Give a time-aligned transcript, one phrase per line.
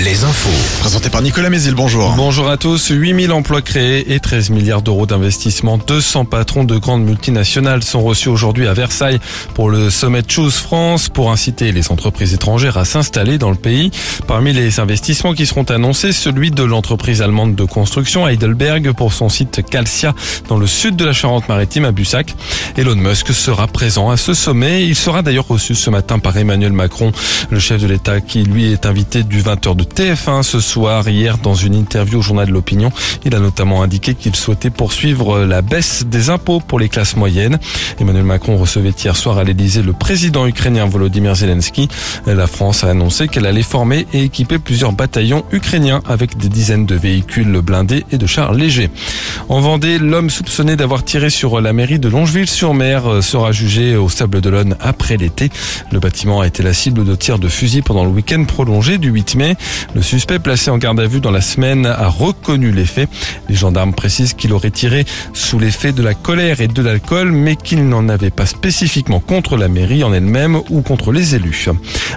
[0.00, 0.80] les infos.
[0.80, 2.14] Présenté par Nicolas Mézil, bonjour.
[2.16, 2.88] Bonjour à tous.
[2.88, 5.78] 8000 emplois créés et 13 milliards d'euros d'investissement.
[5.78, 9.20] 200 patrons de grandes multinationales sont reçus aujourd'hui à Versailles
[9.54, 13.92] pour le sommet Choose France pour inciter les entreprises étrangères à s'installer dans le pays.
[14.26, 19.28] Parmi les investissements qui seront annoncés, celui de l'entreprise allemande de construction Heidelberg pour son
[19.28, 20.12] site Calcia
[20.48, 22.34] dans le sud de la Charente-Maritime à Bussac.
[22.76, 24.86] Elon Musk sera présent à ce sommet.
[24.86, 27.12] Il sera d'ailleurs reçu ce matin par Emmanuel Macron,
[27.50, 31.08] le chef de l'État qui lui est invité du 20h de TF1 ce soir.
[31.08, 32.90] Hier, dans une interview au journal de l'opinion,
[33.24, 37.58] il a notamment indiqué qu'il souhaitait poursuivre la baisse des impôts pour les classes moyennes.
[37.98, 41.88] Emmanuel Macron recevait hier soir à l'Elysée le président ukrainien Volodymyr Zelensky.
[42.26, 46.86] La France a annoncé qu'elle allait former et équiper plusieurs bataillons ukrainiens avec des dizaines
[46.86, 48.90] de véhicules blindés et de chars légers.
[49.48, 54.40] En Vendée, l'homme soupçonné d'avoir tiré sur la mairie de Longeville-sur-Mer sera jugé au Sable
[54.40, 55.50] d'Olonne après l'été.
[55.92, 59.09] Le bâtiment a été la cible de tirs de fusil pendant le week-end prolongé du
[59.10, 59.56] 8 mai.
[59.94, 63.08] Le suspect placé en garde à vue dans la semaine a reconnu les faits.
[63.48, 67.56] Les gendarmes précisent qu'il aurait tiré sous l'effet de la colère et de l'alcool, mais
[67.56, 71.68] qu'il n'en avait pas spécifiquement contre la mairie en elle-même ou contre les élus.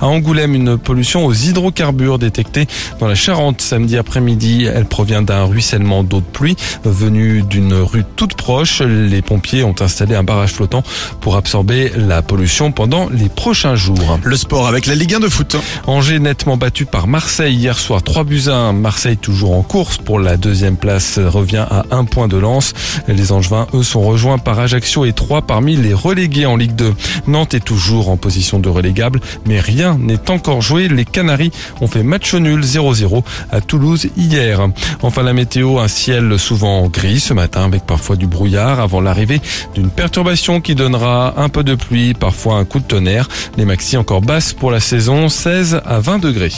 [0.00, 2.66] À Angoulême, une pollution aux hydrocarbures détectée
[2.98, 4.66] dans la Charente samedi après-midi.
[4.72, 8.82] Elle provient d'un ruissellement d'eau de pluie venu d'une rue toute proche.
[8.82, 10.82] Les pompiers ont installé un barrage flottant
[11.20, 14.18] pour absorber la pollution pendant les prochains jours.
[14.22, 15.56] Le sport avec la Ligue 1 de foot.
[15.86, 18.72] Angers nettement battu par Marseille hier soir 3 buts à 1.
[18.72, 22.72] Marseille toujours en course pour la deuxième place revient à un point de lance.
[23.08, 26.94] Les Angevins eux sont rejoints par Ajaccio et 3 parmi les relégués en Ligue 2.
[27.26, 30.88] Nantes est toujours en position de relégable mais rien n'est encore joué.
[30.88, 34.60] Les Canaries ont fait match nul 0-0 à Toulouse hier.
[35.02, 39.40] Enfin la météo, un ciel souvent gris ce matin avec parfois du brouillard avant l'arrivée
[39.74, 43.28] d'une perturbation qui donnera un peu de pluie, parfois un coup de tonnerre.
[43.56, 46.52] Les maxi encore basses pour la saison 16 à 20 degrés.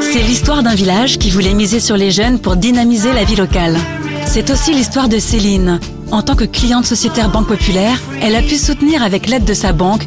[0.00, 3.76] C'est l'histoire d'un village qui voulait miser sur les jeunes pour dynamiser la vie locale.
[4.26, 5.80] C'est aussi l'histoire de Céline.
[6.10, 9.72] En tant que cliente sociétaire Banque Populaire, elle a pu soutenir avec l'aide de sa
[9.72, 10.06] banque